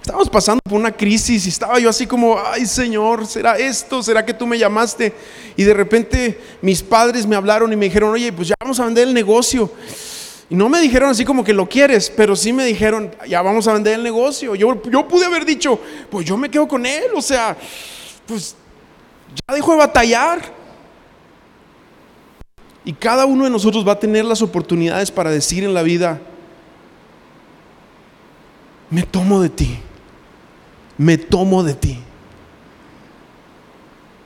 [0.07, 4.01] Estábamos pasando por una crisis y estaba yo así como, ay Señor, ¿será esto?
[4.01, 5.13] ¿Será que tú me llamaste?
[5.57, 8.85] Y de repente mis padres me hablaron y me dijeron, oye, pues ya vamos a
[8.85, 9.69] vender el negocio.
[10.49, 13.67] Y no me dijeron así como que lo quieres, pero sí me dijeron, ya vamos
[13.67, 14.55] a vender el negocio.
[14.55, 15.77] Yo, yo pude haber dicho,
[16.09, 17.57] pues yo me quedo con él, o sea,
[18.25, 18.55] pues
[19.35, 20.39] ya dejo de batallar.
[22.85, 26.21] Y cada uno de nosotros va a tener las oportunidades para decir en la vida,
[28.89, 29.81] me tomo de ti
[30.97, 31.99] me tomo de ti.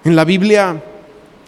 [0.04, 0.82] En la Biblia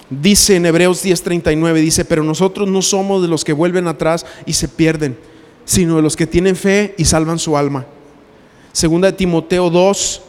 [0.10, 4.54] dice en Hebreos 10:39, dice, pero nosotros no somos de los que vuelven atrás y
[4.54, 5.18] se pierden,
[5.66, 7.86] sino de los que tienen fe y salvan su alma.
[8.72, 10.22] Segunda de Timoteo 2,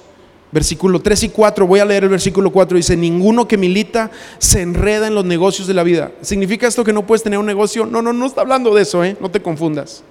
[0.52, 4.62] versículo 3 y 4, voy a leer el versículo 4, dice, ninguno que milita se
[4.62, 6.12] enreda en los negocios de la vida.
[6.20, 7.86] ¿Significa esto que no puedes tener un negocio?
[7.86, 9.16] No, no, no está hablando de eso, ¿eh?
[9.20, 10.04] no te confundas.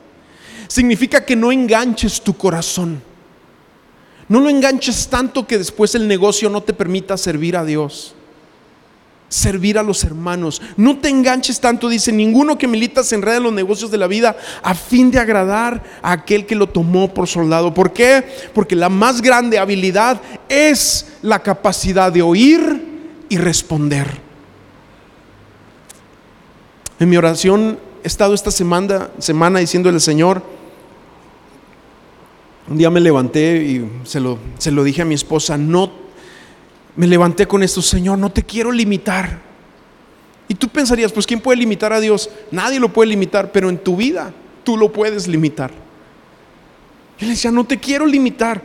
[0.68, 3.02] Significa que no enganches tu corazón.
[4.30, 8.16] No lo enganches tanto que después el negocio no te permita servir a Dios
[9.34, 10.62] servir a los hermanos.
[10.78, 14.08] No te enganches tanto, dice, ninguno que milita se enreda en los negocios de la
[14.08, 17.74] vida a fin de agradar a aquel que lo tomó por soldado.
[17.74, 18.24] ¿Por qué?
[18.54, 22.94] Porque la más grande habilidad es la capacidad de oír
[23.28, 24.22] y responder.
[27.00, 30.44] En mi oración he estado esta semana, semana diciéndole Señor,
[32.74, 35.92] un día me levanté y se lo, se lo dije a mi esposa, no
[36.96, 39.40] me levanté con esto, Señor, no te quiero limitar.
[40.48, 42.32] Y tú pensarías, pues ¿quién puede limitar a Dios?
[42.50, 45.70] Nadie lo puede limitar, pero en tu vida tú lo puedes limitar.
[47.20, 48.64] Yo le decía, no te quiero limitar.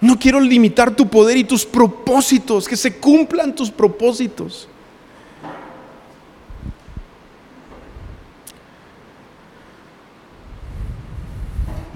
[0.00, 4.68] No quiero limitar tu poder y tus propósitos, que se cumplan tus propósitos.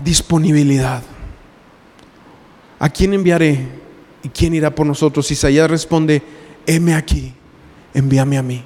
[0.07, 1.03] Disponibilidad.
[2.79, 3.67] ¿A quién enviaré?
[4.23, 5.29] ¿Y quién irá por nosotros?
[5.33, 6.23] Isaías responde,
[6.65, 7.35] heme aquí,
[7.93, 8.65] envíame a mí.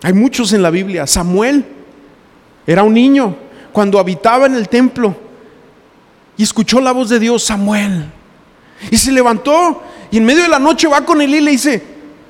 [0.00, 1.08] Hay muchos en la Biblia.
[1.08, 1.64] Samuel
[2.68, 3.34] era un niño
[3.72, 5.16] cuando habitaba en el templo
[6.36, 8.12] y escuchó la voz de Dios, Samuel.
[8.92, 9.82] Y se levantó
[10.12, 11.82] y en medio de la noche va con él y le dice,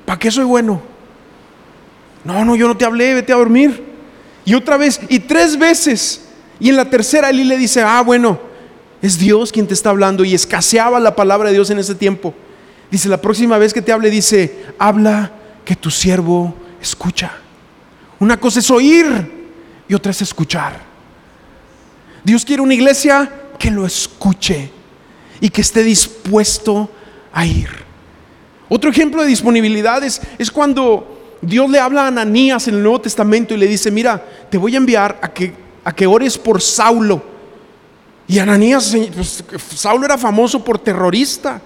[0.03, 0.81] ¿para qué soy bueno?
[2.23, 3.85] No, no, yo no te hablé, vete a dormir.
[4.45, 6.24] Y otra vez, y tres veces.
[6.59, 8.39] Y en la tercera Eli le dice, ah, bueno,
[9.01, 12.33] es Dios quien te está hablando y escaseaba la palabra de Dios en ese tiempo.
[12.89, 15.31] Dice, la próxima vez que te hable, dice, habla
[15.63, 17.31] que tu siervo escucha.
[18.19, 19.05] Una cosa es oír
[19.87, 20.81] y otra es escuchar.
[22.23, 24.71] Dios quiere una iglesia que lo escuche
[25.39, 26.89] y que esté dispuesto
[27.33, 27.69] a ir.
[28.69, 33.01] Otro ejemplo de disponibilidad es, es cuando Dios le habla a Ananías en el Nuevo
[33.01, 35.53] Testamento y le dice, mira, te voy a enviar a que,
[35.85, 37.21] a que ores por Saulo
[38.27, 39.43] y Ananías, pues,
[39.75, 41.61] Saulo era famoso por terrorista.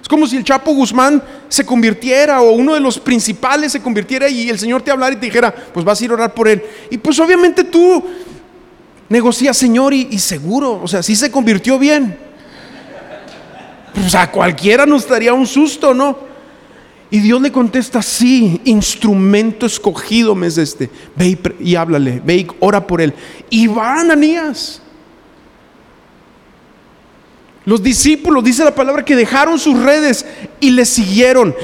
[0.00, 4.28] Es como si el Chapo Guzmán se convirtiera o uno de los principales se convirtiera
[4.28, 6.48] y el Señor te hablara y te dijera, pues vas a ir a orar por
[6.48, 6.62] él.
[6.90, 8.02] Y pues obviamente tú
[9.08, 12.18] negocias, Señor, y, seguro, o sea, si se convirtió bien.
[13.92, 16.27] Pues a cualquiera nos daría un susto, ¿no?
[17.10, 20.90] Y Dios le contesta, sí, instrumento escogido me es este.
[21.16, 23.14] Ve y, háblale, ve y ora por él.
[23.48, 24.82] Y va Ananías.
[27.64, 30.24] Los discípulos, dice la palabra, que dejaron sus redes
[30.60, 31.54] y le siguieron.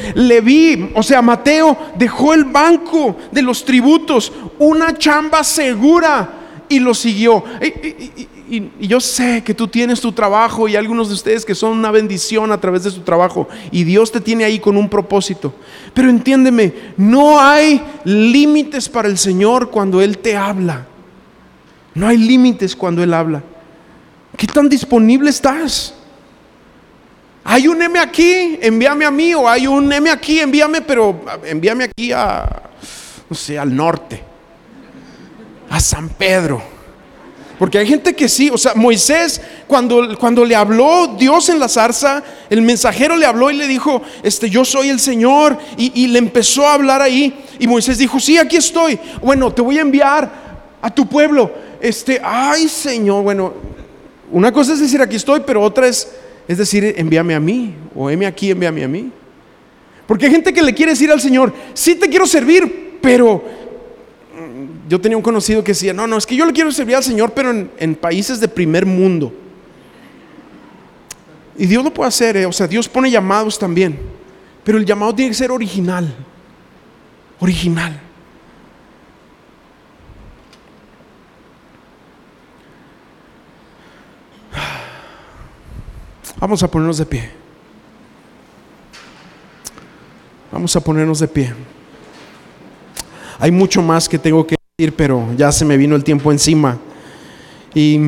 [0.42, 6.30] vi, o sea, Mateo, dejó el banco de los tributos, una chamba segura
[6.68, 7.44] y lo siguió.
[7.60, 8.28] Y,
[8.80, 12.52] yo sé que tú tienes tu trabajo y algunos de ustedes que son una bendición
[12.52, 15.54] a través de su trabajo y Dios te tiene ahí con un propósito.
[15.92, 20.86] Pero entiéndeme, no hay límites para el Señor cuando Él te habla.
[21.94, 23.42] No hay límites cuando Él habla.
[24.36, 25.94] ¿Qué tan disponible estás?
[27.44, 31.84] Hay un M aquí, envíame a mí, o hay un M aquí, envíame, pero envíame
[31.84, 32.62] aquí a,
[33.28, 34.22] no sé, al norte,
[35.68, 36.73] a San Pedro.
[37.58, 41.68] Porque hay gente que sí, o sea, Moisés, cuando, cuando le habló Dios en la
[41.68, 46.08] zarza, el mensajero le habló y le dijo, este, yo soy el Señor, y, y
[46.08, 49.82] le empezó a hablar ahí, y Moisés dijo, sí, aquí estoy, bueno, te voy a
[49.82, 50.30] enviar
[50.82, 53.52] a tu pueblo, este, ay Señor, bueno,
[54.32, 56.10] una cosa es decir aquí estoy, pero otra es,
[56.48, 59.10] es decir, envíame a mí, o heme aquí, envíame a mí.
[60.06, 63.44] Porque hay gente que le quiere decir al Señor, sí te quiero servir, pero
[64.88, 67.04] yo tenía un conocido que decía, no, no, es que yo le quiero servir al
[67.04, 69.32] Señor, pero en, países de primer mundo.
[71.56, 73.98] Y Dios lo puede hacer, eh, o sea, Dios pone llamados también,
[74.62, 76.14] pero el llamado tiene que ser original,
[77.40, 78.00] original.
[86.38, 87.30] Vamos a ponernos de pie.
[90.52, 91.54] Vamos a ponernos de pie.
[93.38, 94.56] Hay mucho más que tengo que
[94.96, 96.76] pero ya se me vino el tiempo encima.
[97.76, 98.00] Y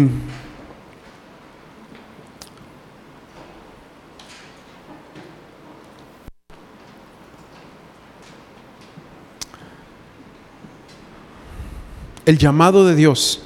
[12.24, 13.42] el llamado de Dios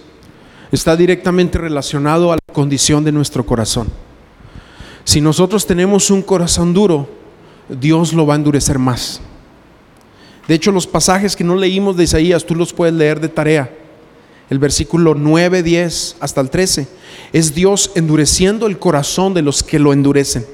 [0.73, 3.89] está directamente relacionado a la condición de nuestro corazón.
[5.05, 7.07] Si nosotros tenemos un corazón duro,
[7.69, 9.21] Dios lo va a endurecer más.
[10.51, 13.71] De hecho, los pasajes que no leímos de Isaías, tú los puedes leer de tarea.
[14.51, 16.89] El versículo 9, 10 hasta el 13.
[17.33, 20.45] Es Dios endureciendo el corazón de los que lo endurecen.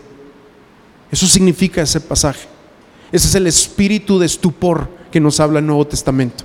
[1.11, 2.47] Eso significa ese pasaje.
[3.11, 6.45] Ese es el espíritu de estupor que nos habla el Nuevo Testamento.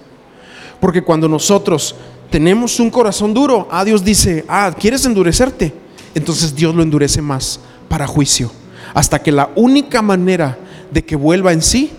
[0.80, 1.93] Porque cuando nosotros
[2.30, 5.74] tenemos un corazón duro, ah, Dios dice, ah, ¿quieres endurecerte?
[6.16, 8.49] Entonces Dios lo endurece más para juicio.
[8.93, 10.58] Hasta que la única manera
[10.89, 11.91] de que vuelva en sí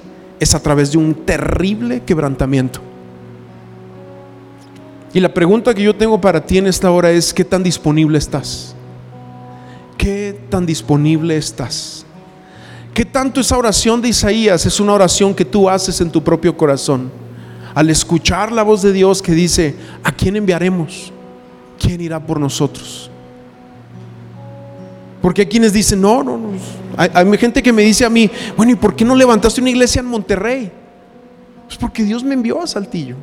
[0.42, 2.80] es a través de un terrible quebrantamiento.
[5.14, 8.18] Y la pregunta que yo tengo para ti en esta hora es, ¿qué tan disponible
[8.18, 8.74] estás?
[9.96, 12.04] ¿Qué tan disponible estás?
[12.92, 16.56] ¿Qué tanto esa oración de Isaías es una oración que tú haces en tu propio
[16.56, 17.12] corazón?
[17.72, 21.12] Al escuchar la voz de Dios que dice, ¿a quién enviaremos?
[21.78, 23.11] ¿Quién irá por nosotros?
[25.22, 26.50] Porque hay quienes dicen, no, no, no.
[26.96, 30.00] Hay, gente que me dice a mí, bueno, ¿y por qué no levantaste una iglesia
[30.00, 30.70] en Monterrey?
[31.66, 33.16] Pues porque Dios me envió a Saltillo.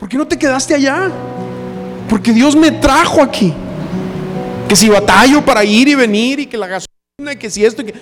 [0.00, 1.10] ¿Por qué no te quedaste allá?
[2.10, 3.54] Porque Dios me trajo aquí.
[4.68, 7.82] Que si batallo para ir y venir y que la gasolina y que si esto
[7.82, 7.94] y que...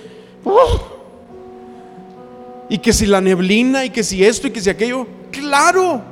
[0.43, 0.81] ¡oh!
[2.71, 5.07] Y que si la neblina y que si esto y que si aquello.
[5.31, 6.03] Claro.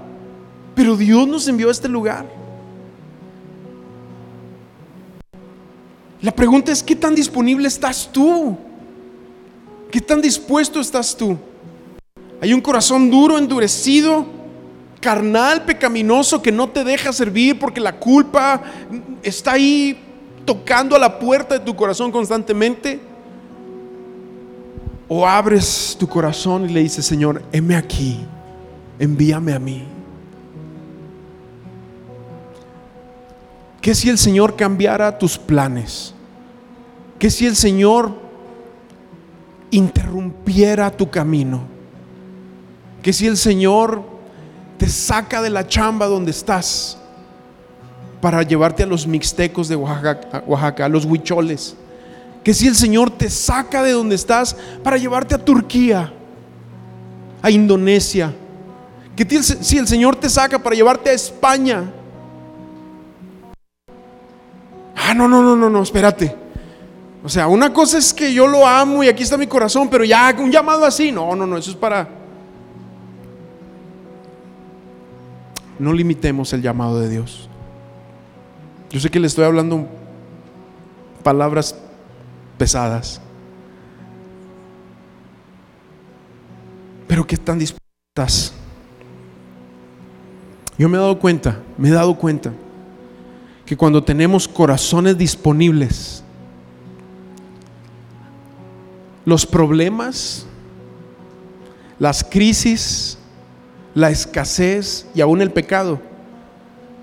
[0.75, 2.42] Pero Dios nos envió a este lugar.
[6.23, 8.57] La pregunta es, ¿qué tan disponible estás tú?
[9.91, 11.37] ¿Qué tan dispuesto estás tú?
[12.41, 14.25] Hay un corazón duro, endurecido,
[15.01, 18.63] carnal, pecaminoso, que no te deja servir porque la culpa
[19.23, 19.99] está ahí
[20.45, 23.01] tocando a la puerta de tu corazón constantemente.
[25.09, 28.21] O abres tu corazón y le dices, Señor, heme aquí,
[28.99, 29.92] envíame a mí.
[33.83, 36.15] ¿Qué si el Señor cambiara tus planes?
[37.19, 38.13] ¿Qué si el Señor
[39.73, 41.65] interrumpiera tu camino?
[43.03, 44.05] ¿Qué si el Señor
[44.79, 46.97] te saca de la chamba donde estás
[48.21, 51.75] para llevarte a los mixtecos de Oaxaca, a los huicholes?
[52.45, 56.13] ¿Qué si el Señor te saca de donde estás para llevarte a Turquía,
[57.43, 58.33] a Indonesia?
[59.17, 61.83] ¿Qué si el Señor te saca para llevarte a España?
[64.97, 66.35] Ah, no, no, no, no, no, espérate.
[67.25, 70.05] O sea, una cosa es que yo lo amo y aquí está mi corazón, pero
[70.05, 72.09] ya un llamado así, no, no, no, eso es para...
[75.79, 77.49] No limitemos el llamado de Dios.
[78.91, 79.87] Yo sé que le estoy hablando
[81.23, 81.77] palabras
[82.59, 83.21] pesadas.
[87.07, 88.53] Pero ¿qué tan dispuestas?
[90.77, 92.53] Yo me he dado cuenta, me he dado cuenta
[93.67, 96.23] que cuando tenemos corazones disponibles,
[99.25, 100.47] los problemas,
[101.99, 103.19] las crisis,
[103.95, 106.01] la escasez y aún el pecado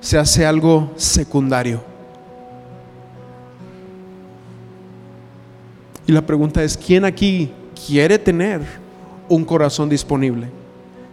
[0.02, 1.82] se hace algo secundario.
[6.08, 7.52] Y la pregunta es, ¿quién aquí
[7.86, 8.62] quiere tener
[9.28, 10.50] un corazón disponible?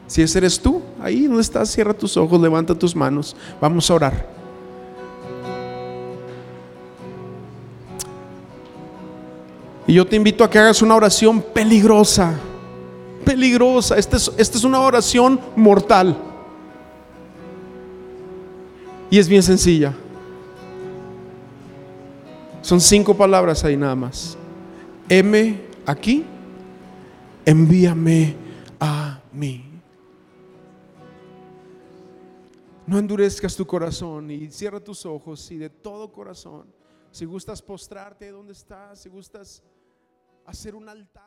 [0.06, 3.94] Si ese eres tú, ahí donde estás, cierra tus ojos, levanta tus manos, vamos a
[3.94, 4.35] orar.
[9.86, 12.34] Y yo te invito a que hagas una oración peligrosa,
[13.24, 13.96] peligrosa.
[13.96, 16.16] Esta es, es una oración mortal.
[19.10, 19.94] Y es bien sencilla.
[22.62, 24.36] Son cinco palabras ahí nada más.
[25.08, 26.24] M aquí,
[27.44, 28.34] envíame
[28.80, 29.64] a mí.
[32.88, 36.66] No endurezcas tu corazón y cierra tus ojos y de todo corazón.
[37.12, 39.62] Si gustas postrarte donde estás, si gustas
[40.46, 41.24] hacer un altar.